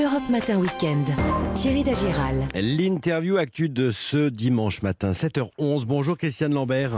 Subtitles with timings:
[0.00, 1.04] Europe Matin Weekend.
[1.54, 2.46] Thierry Dagiral.
[2.54, 5.84] L'interview actu de ce dimanche matin, 7h11.
[5.84, 6.92] Bonjour Christiane Lambert.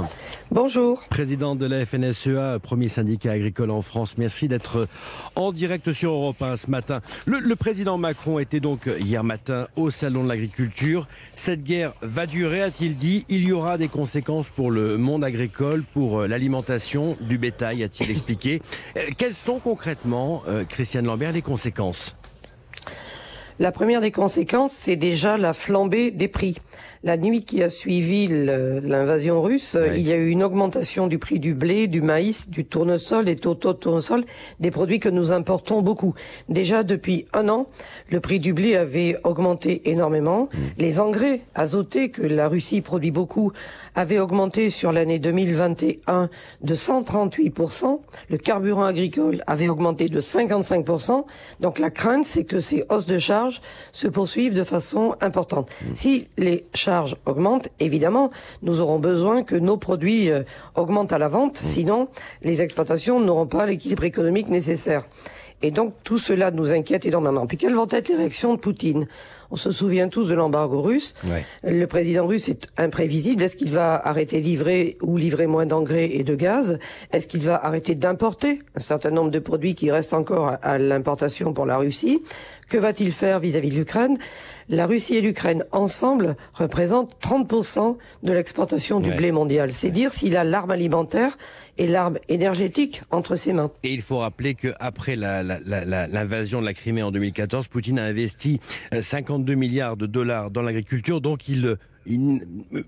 [0.52, 1.00] Bonjour.
[1.08, 4.14] Présidente de la FNSEA, premier syndicat agricole en France.
[4.18, 4.86] Merci d'être
[5.34, 7.00] en direct sur Europe 1 ce matin.
[7.26, 11.08] Le, le président Macron était donc hier matin au Salon de l'Agriculture.
[11.34, 13.24] Cette guerre va durer, a-t-il dit.
[13.28, 18.62] Il y aura des conséquences pour le monde agricole, pour l'alimentation du bétail, a-t-il expliqué.
[18.96, 22.14] Euh, Quelles sont concrètement, euh, Christiane Lambert, les conséquences?
[23.58, 26.56] La première des conséquences, c'est déjà la flambée des prix.
[27.04, 29.98] La nuit qui a suivi l'invasion russe, Oui.
[30.00, 33.34] il y a eu une augmentation du prix du blé, du maïs, du tournesol, des
[33.34, 34.24] totaux de tournesol,
[34.60, 36.14] des produits que nous importons beaucoup.
[36.48, 37.66] Déjà depuis un an,
[38.08, 40.48] le prix du blé avait augmenté énormément.
[40.78, 43.50] Les engrais azotés que la Russie produit beaucoup
[43.96, 46.30] avaient augmenté sur l'année 2021
[46.62, 47.98] de 138%.
[48.30, 51.24] Le carburant agricole avait augmenté de 55%.
[51.58, 53.60] Donc la crainte, c'est que ces hausses de charges
[53.92, 55.68] se poursuivent de façon importante.
[55.96, 56.91] Si les charges
[57.26, 58.30] augmentent, évidemment,
[58.62, 60.42] nous aurons besoin que nos produits euh,
[60.74, 61.56] augmentent à la vente.
[61.56, 62.08] Sinon,
[62.42, 65.04] les exploitations n'auront pas l'équilibre économique nécessaire.
[65.64, 67.46] Et donc tout cela nous inquiète énormément.
[67.46, 69.06] Puis quelles vont être les réactions de Poutine?
[69.52, 71.14] On se souvient tous de l'embargo russe.
[71.24, 71.44] Ouais.
[71.62, 73.42] Le président russe est imprévisible.
[73.42, 76.78] Est-ce qu'il va arrêter de livrer ou livrer moins d'engrais et de gaz?
[77.12, 80.78] Est-ce qu'il va arrêter d'importer un certain nombre de produits qui restent encore à, à
[80.78, 82.22] l'importation pour la Russie?
[82.68, 84.16] Que va-t-il faire vis-à-vis de l'Ukraine?
[84.68, 89.16] La Russie et l'Ukraine ensemble représentent 30% de l'exportation du Ouais.
[89.16, 89.72] blé mondial.
[89.72, 91.36] C'est dire s'il a l'arme alimentaire
[91.78, 93.70] et l'arme énergétique entre ses mains.
[93.82, 98.60] Et il faut rappeler qu'après l'invasion de la Crimée en 2014, Poutine a investi
[98.94, 101.76] euh, 52 milliards de dollars dans l'agriculture, donc il, euh,
[102.10, 102.78] euh,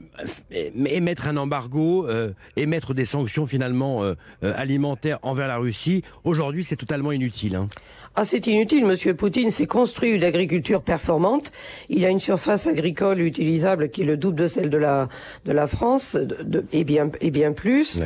[0.86, 6.64] émettre un embargo, euh, émettre des sanctions finalement euh, euh, alimentaires envers la Russie, aujourd'hui
[6.64, 7.56] c'est totalement inutile.
[7.56, 7.68] hein.
[8.16, 8.86] Ah, c'est inutile.
[8.86, 11.50] Monsieur Poutine s'est construit une agriculture performante.
[11.88, 15.08] Il a une surface agricole utilisable qui est le double de celle de la
[15.44, 17.98] de la France de- de- et bien et bien plus.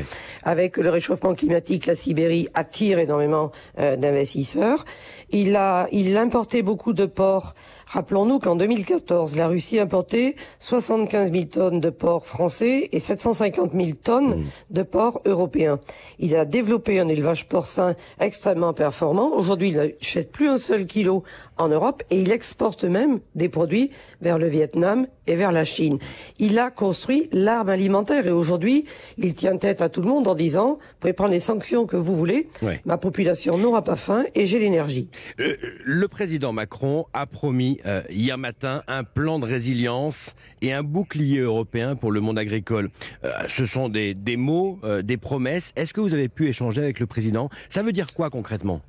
[0.44, 4.86] Avec le réchauffement climatique, la Sibérie attire énormément euh, d'investisseurs.
[5.30, 7.54] Il a il importait beaucoup de porcs.
[7.90, 13.90] Rappelons-nous qu'en 2014, la Russie importait 75 000 tonnes de porcs français et 750 000
[14.02, 15.80] tonnes de porcs européens.
[16.18, 19.32] Il a développé un élevage porcin extrêmement performant.
[19.34, 21.24] Aujourd'hui, n'achète plus un seul kilo
[21.56, 25.98] en Europe et il exporte même des produits vers le Vietnam et vers la Chine.
[26.38, 28.84] Il a construit l'arme alimentaire et aujourd'hui,
[29.16, 31.96] il tient tête à tout le monde en disant, vous pouvez prendre les sanctions que
[31.96, 32.80] vous voulez, Ouais.
[32.84, 35.08] ma population n'aura pas faim et j'ai l'énergie.
[35.40, 35.54] Euh,
[35.84, 41.40] le président Macron a promis euh, hier matin un plan de résilience et un bouclier
[41.40, 42.90] européen pour le monde agricole.
[43.24, 45.72] Euh, ce sont des, des mots, des promesses.
[45.76, 47.48] Est-ce que vous avez pu échanger avec le président?
[47.68, 48.80] Ça veut dire quoi concrètement?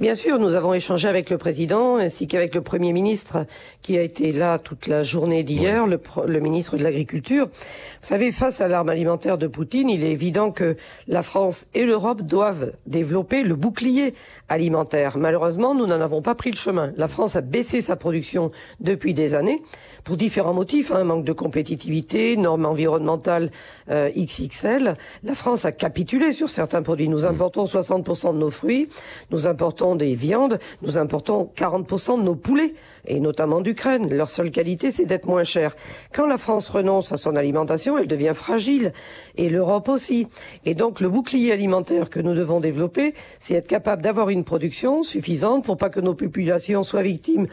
[0.00, 3.46] Bien sûr, nous avons échangé avec le président ainsi qu'avec le premier ministre
[3.82, 7.46] qui a été là toute la journée d'hier, le, le ministre de l'Agriculture.
[7.46, 10.76] Vous savez, face à l'arme alimentaire de Poutine, il est évident que
[11.08, 14.14] la France et l'Europe doivent développer le bouclier
[14.48, 15.18] alimentaire.
[15.18, 16.92] Malheureusement, nous n'en avons pas pris le chemin.
[16.96, 19.62] La France a baissé sa production depuis des années
[20.04, 23.50] pour différents motifs, hein, manque de compétitivité, normes environnementales
[23.90, 24.96] euh, XXL.
[25.24, 27.08] La France a capitulé sur certains produits.
[27.08, 28.88] Nous importons 60% de nos fruits,
[29.30, 32.74] nous importons des viandes, nous importons 40% de nos poulets,
[33.06, 34.12] et notamment d'Ukraine.
[34.14, 35.74] Leur seule qualité, c'est d'être moins cher.
[36.14, 38.92] Quand la France renonce à son alimentation, elle devient fragile,
[39.36, 40.28] et l'Europe aussi.
[40.64, 45.02] Et donc le bouclier alimentaire que nous devons développer, c'est être capable d'avoir une production
[45.02, 47.46] suffisante pour pas que nos populations soient victimes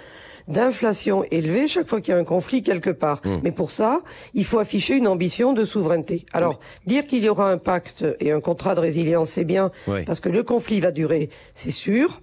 [0.47, 3.21] d'inflation élevée chaque fois qu'il y a un conflit quelque part.
[3.43, 4.01] Mais pour ça,
[4.35, 6.25] il faut afficher une ambition de souveraineté.
[6.33, 10.03] Alors, dire qu'il y aura un pacte et un contrat de résilience, c'est bien, Oui.
[10.05, 12.21] parce que le conflit va durer, c'est sûr.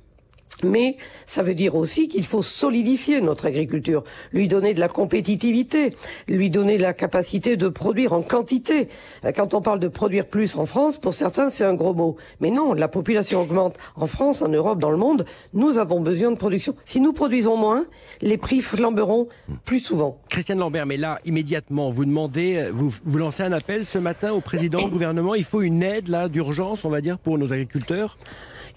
[0.63, 0.97] Mais
[1.27, 5.95] ça veut dire aussi qu'il faut solidifier notre agriculture, lui donner de la compétitivité,
[6.29, 8.89] lui donner la capacité de produire en quantité.
[9.25, 12.17] Euh, Quand on parle de produire plus en France, pour certains, c'est un gros mot.
[12.41, 15.25] Mais non, la population augmente en France, en Europe, dans le monde.
[15.55, 16.75] Nous avons besoin de production.
[16.85, 17.87] Si nous produisons moins,
[18.21, 19.27] les prix flamberont
[19.65, 20.19] plus souvent.
[20.29, 24.33] Christiane Lambert, mais là, immédiatement, vous demandez, euh, vous, vous lancez un appel ce matin
[24.33, 25.35] au président, au gouvernement.
[25.35, 28.17] Il faut une aide là d'urgence, on va dire, pour nos agriculteurs.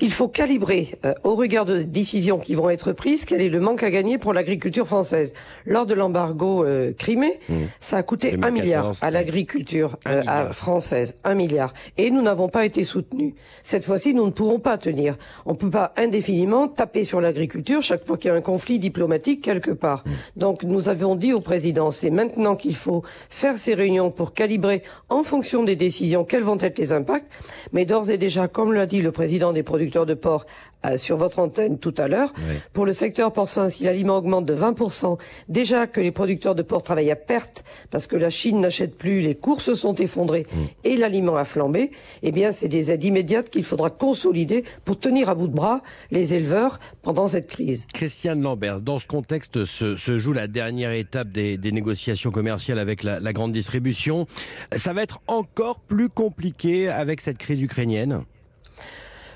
[0.01, 3.62] Il faut calibrer, euh, au regard de décisions qui vont être prises, quel est le
[3.62, 5.33] manque à gagner pour l'agriculture française.
[5.65, 7.39] Lors de l'embargo euh, Crimée,
[7.80, 11.74] ça a coûté 2014, un milliard à l'agriculture euh, française, un milliard.
[11.97, 13.33] Et nous n'avons pas été soutenus.
[13.63, 15.15] Cette fois-ci, nous ne pourrons pas tenir.
[15.45, 18.80] On ne peut pas indéfiniment taper sur l'agriculture chaque fois qu'il y a un conflit
[18.80, 20.03] diplomatique quelque part.
[20.36, 24.83] Donc nous avons dit au président, c'est maintenant qu'il faut faire ces réunions pour calibrer
[25.07, 27.31] en fonction des décisions quels vont être les impacts.
[27.71, 30.46] Mais d'ores et déjà, comme l'a dit le président des producteurs, producteurs de porc
[30.86, 32.34] euh, sur votre antenne tout à l'heure.
[32.74, 35.18] Pour le secteur porcin, si l'aliment augmente de 20%,
[35.48, 39.22] déjà que les producteurs de porc travaillent à perte parce que la Chine n'achète plus,
[39.22, 40.64] les cours se sont effondrés mm.
[40.84, 41.92] et l'aliment a flambé,
[42.24, 45.82] eh bien c'est des aides immédiates qu'il faudra consolider pour tenir à bout de bras
[46.12, 47.88] les éleveurs pendant cette crise.
[47.94, 53.20] Christiane Lambert, dans ce contexte se, joue la dernière étape des, négociations commerciales avec la,
[53.20, 54.28] la grande distribution.
[54.76, 58.24] Ça va être encore plus compliqué avec cette crise ukrainienne?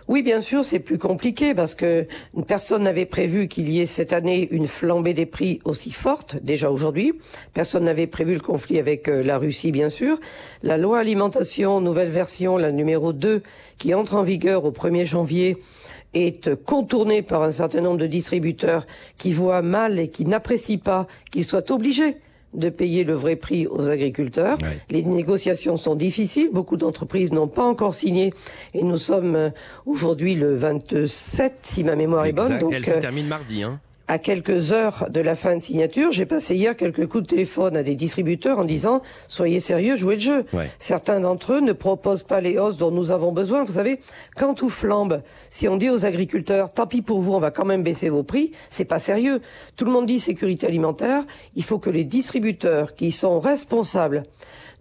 [0.10, 2.08] Oui, bien sûr, c'est plus compliqué parce que
[2.48, 6.72] personne n'avait prévu qu'il y ait cette année une flambée des prix aussi forte, déjà
[6.72, 7.14] aujourd'hui.
[7.54, 10.20] Personne n'avait prévu le conflit avec euh, la Russie, bien sûr.
[10.64, 13.44] La loi alimentation, nouvelle version, la numéro 2,
[13.78, 15.58] qui entre en vigueur au 1er janvier,
[16.16, 18.88] est contournée par un certain nombre de distributeurs
[19.20, 22.18] qui voient mal et qui n'apprécient pas qu'ils soient obligés
[22.54, 24.58] de payer le vrai prix aux agriculteurs.
[24.90, 28.34] Les négociations sont difficiles, beaucoup d'entreprises n'ont pas encore signé
[28.74, 29.50] et nous sommes euh,
[29.86, 32.58] aujourd'hui le 27 si ma mémoire est bonne.
[32.58, 33.64] Donc, Elle se euh, termine mardi.
[33.64, 37.28] Hein à quelques heures de la fin de signature, j'ai passé hier quelques coups de
[37.28, 40.46] téléphone à des distributeurs en disant soyez sérieux, jouez le jeu.
[40.80, 43.64] Certains d'entre eux ne proposent pas les hausses dont nous avons besoin.
[43.64, 44.00] Vous savez,
[44.36, 45.22] quand tout flambe,
[45.52, 48.24] si on dit aux agriculteurs tant pis pour vous, on va quand même baisser vos
[48.24, 49.42] prix, c'est pas sérieux.
[49.76, 51.24] Tout le monde dit sécurité alimentaire.
[51.56, 54.24] Il faut que les distributeurs qui sont responsables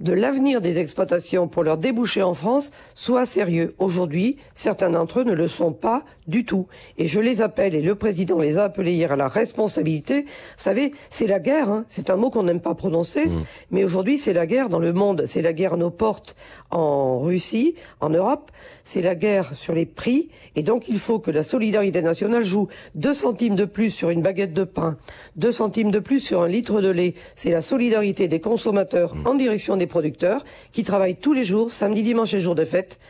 [0.00, 3.74] de l'avenir des exploitations pour leur déboucher en France soient sérieux.
[3.78, 6.66] Aujourd'hui, certains d'entre eux ne le sont pas du tout.
[6.98, 10.22] Et je les appelle, et le président les a appelés hier à la responsabilité.
[10.22, 10.28] Vous
[10.58, 11.84] savez, c'est la guerre, hein.
[11.88, 13.44] c'est un mot qu'on n'aime pas prononcer, mmh.
[13.70, 16.36] mais aujourd'hui c'est la guerre dans le monde, c'est la guerre à nos portes
[16.70, 18.50] en Russie, en Europe,
[18.84, 22.68] c'est la guerre sur les prix, et donc il faut que la solidarité nationale joue
[22.94, 24.98] 2 centimes de plus sur une baguette de pain,
[25.36, 27.14] 2 centimes de plus sur un litre de lait.
[27.36, 29.26] C'est la solidarité des consommateurs mmh.
[29.26, 33.00] en direction des producteurs qui travaillent tous les jours, samedi, dimanche et jour de fête,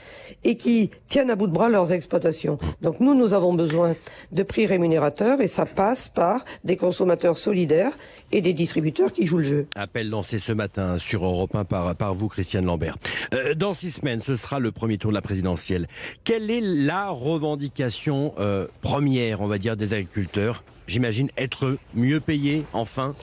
[0.44, 2.58] et qui tiennent à bout de bras leurs exploitations.
[2.80, 3.96] Donc nous, nous avons besoin
[4.32, 7.92] de prix rémunérateurs et ça passe par des consommateurs solidaires
[8.32, 9.66] et des distributeurs qui jouent le jeu.
[9.74, 12.96] Appel lancé ce matin sur Europe 1 par, par vous, Christiane Lambert.
[13.34, 15.88] Euh, dans six semaines, ce sera le premier tour de la présidentielle.
[16.24, 20.62] Quelle est la revendication euh, première, on va dire, des agriculteurs?
[20.86, 23.14] J'imagine être mieux payés, enfin?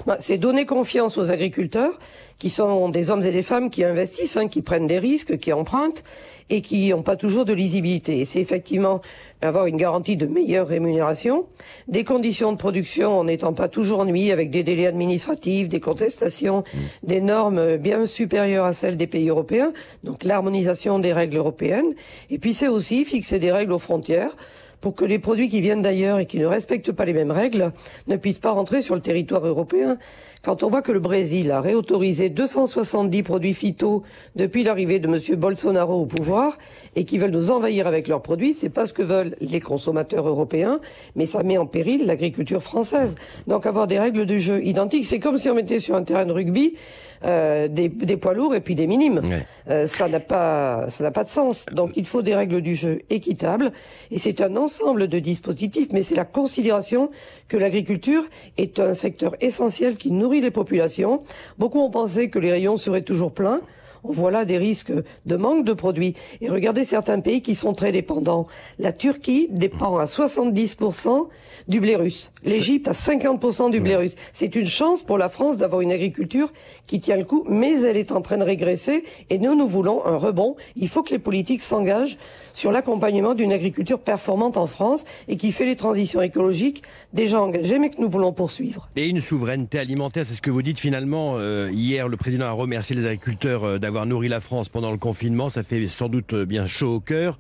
[0.05, 1.97] Bah, C'est donner confiance aux agriculteurs
[2.39, 5.51] qui sont des hommes et des femmes qui investissent, hein, qui prennent des risques, qui
[5.53, 6.03] empruntent
[6.49, 8.23] et qui n'ont pas toujours de lisibilité.
[8.23, 9.01] c'est effectivement
[9.41, 11.45] avoir une garantie de meilleure rémunération,
[11.87, 16.59] des conditions de production en n'étant pas toujours ennuyés avec des délais administratifs, des contestations,
[16.59, 17.07] mmh.
[17.07, 19.73] des normes bien supérieures à celles des pays européens,
[20.03, 21.93] donc l'harmonisation des règles européennes.
[22.29, 24.35] Et puis c'est aussi fixer des règles aux frontières
[24.81, 27.71] pour que les produits qui viennent d'ailleurs et qui ne respectent pas les mêmes règles
[28.07, 29.97] ne puissent pas rentrer sur le territoire européen.
[30.43, 34.03] Quand on voit que le Brésil a réautorisé 270 produits phyto
[34.35, 35.35] depuis l'arrivée de M.
[35.35, 36.57] Bolsonaro au pouvoir
[36.95, 40.27] et qui veulent nous envahir avec leurs produits, c'est pas ce que veulent les consommateurs
[40.27, 40.79] européens,
[41.15, 43.15] mais ça met en péril l'agriculture française.
[43.47, 46.25] Donc avoir des règles du jeu identiques, c'est comme si on mettait sur un terrain
[46.25, 46.75] de rugby
[47.23, 49.21] euh, des, poids lourds et puis des minimes.
[49.69, 51.65] Euh, ça n'a pas, ça n'a pas de sens.
[51.71, 53.71] Donc il faut des règles du jeu équitables
[54.11, 57.09] et c'est un ensemble de dispositifs, mais c'est la considération
[57.47, 58.23] que l'agriculture
[58.57, 61.23] est un secteur essentiel qui nourrit les populations.
[61.57, 63.61] Beaucoup ont pensé que les rayons seraient toujours pleins.
[64.03, 64.91] On voit là des risques
[65.25, 66.15] de manque de produits.
[66.41, 68.47] Et regardez certains pays qui sont très dépendants.
[68.79, 71.27] La Turquie dépend à 70%
[71.67, 72.31] du blé russe.
[72.43, 74.15] L'Égypte à 50% du blé russe.
[74.31, 76.51] C'est une chance pour la France d'avoir une agriculture
[76.85, 80.05] qui tient le coup, mais elle est en train de régresser et nous, nous voulons
[80.05, 80.55] un rebond.
[80.75, 82.17] Il faut que les politiques s'engagent
[82.57, 86.81] sur l'accompagnement d'une agriculture performante en France et qui fait les transitions écologiques
[87.13, 88.89] déjà engagées mais que nous voulons poursuivre.
[88.95, 91.35] Et une souveraineté alimentaire, c'est ce que vous dites finalement.
[91.37, 94.97] Euh, hier, le président a remercié les agriculteurs euh, d'avoir nourri la France pendant le
[94.97, 95.49] confinement.
[95.49, 97.37] Ça fait sans doute euh, bien chaud au cœur.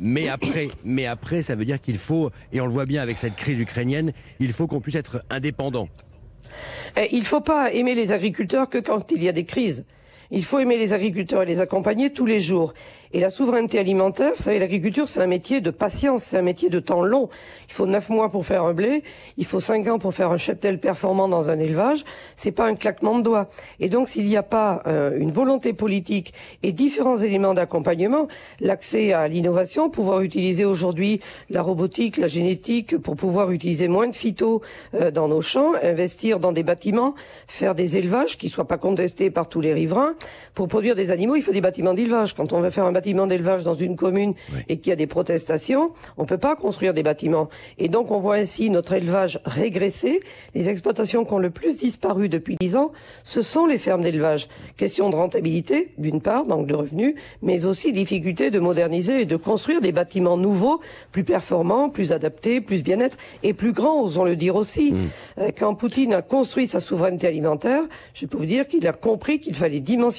[0.00, 3.18] mais après, mais après, ça veut dire qu'il faut, et on le voit bien avec
[3.18, 5.88] cette crise ukrainienne, il faut qu'on puisse être indépendant.
[7.12, 9.84] Il ne faut pas aimer les agriculteurs que quand il y a des crises.
[10.34, 12.72] Il faut aimer les agriculteurs et les accompagner tous les jours.
[13.14, 16.70] Et la souveraineté alimentaire, vous savez, l'agriculture, c'est un métier de patience, c'est un métier
[16.70, 17.28] de temps long.
[17.68, 19.02] Il faut neuf mois pour faire un blé,
[19.36, 22.04] il faut cinq ans pour faire un cheptel performant dans un élevage.
[22.36, 23.50] C'est pas un claquement de doigts.
[23.80, 28.28] Et donc, s'il n'y a pas euh, une volonté politique et différents éléments d'accompagnement,
[28.60, 31.20] l'accès à l'innovation, pouvoir utiliser aujourd'hui
[31.50, 34.62] la robotique, la génétique, pour pouvoir utiliser moins de phyto
[34.94, 37.14] euh, dans nos champs, investir dans des bâtiments,
[37.46, 40.14] faire des élevages qui soient pas contestés par tous les riverains,
[40.54, 42.34] pour produire des animaux, il faut des bâtiments d'élevage.
[42.34, 44.34] Quand on veut faire un bâtiment d'élevage dans une commune
[44.68, 47.48] et qu'il y a des protestations, on peut pas construire des bâtiments.
[47.78, 50.20] Et donc on voit ainsi notre élevage régresser.
[50.54, 52.92] Les exploitations qui ont le plus disparu depuis dix ans,
[53.24, 54.48] ce sont les fermes d'élevage.
[54.76, 59.36] Question de rentabilité, d'une part, manque de revenus, mais aussi difficulté de moderniser et de
[59.36, 60.80] construire des bâtiments nouveaux,
[61.12, 64.94] plus performants, plus adaptés, plus bien-être et plus grands, osons le dire aussi.
[65.38, 69.40] Euh, Quand Poutine a construit sa souveraineté alimentaire, je peux vous dire qu'il a compris
[69.40, 70.11] qu'il fallait dimensionner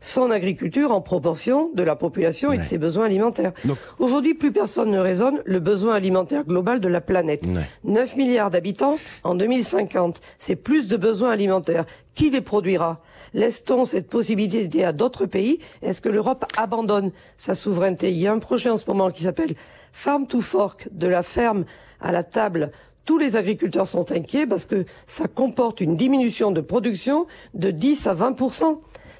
[0.00, 3.52] son agriculture en proportion de la population et de ses besoins alimentaires.
[3.98, 7.46] Aujourd'hui, plus personne ne raisonne le besoin alimentaire global de la planète.
[7.46, 7.68] Ouais.
[7.84, 11.84] 9 milliards d'habitants en 2050, c'est plus de besoins alimentaires.
[12.14, 13.00] Qui les produira?
[13.34, 15.58] Laisse-t-on cette possibilité à d'autres pays?
[15.80, 18.10] Est-ce que l'Europe abandonne sa souveraineté?
[18.10, 19.54] Il y a un projet en ce moment qui s'appelle
[19.92, 21.64] Farm to Fork, de la ferme
[22.00, 22.72] à la table.
[23.04, 28.06] Tous les agriculteurs sont inquiets parce que ça comporte une diminution de production de 10
[28.06, 28.36] à 20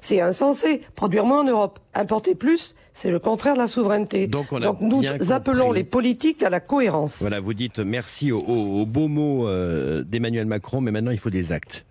[0.03, 0.81] c'est insensé.
[0.95, 4.27] Produire moins en Europe, importer plus, c'est le contraire de la souveraineté.
[4.27, 5.79] Donc on a nous appelons compris.
[5.79, 7.21] les politiques à la cohérence.
[7.21, 11.51] Voilà, vous dites merci aux beaux mots euh, d'Emmanuel Macron, mais maintenant il faut des
[11.51, 11.85] actes.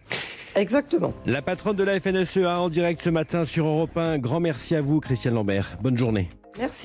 [0.55, 1.15] Exactement.
[1.25, 4.19] La patronne de la FNSEA en direct ce matin sur Europe 1.
[4.19, 5.79] Grand merci à vous, Christiane Lambert.
[5.81, 6.29] Bonne journée.
[6.59, 6.81] Merci.